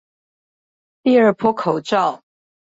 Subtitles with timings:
[1.03, 2.23] 第二波口罩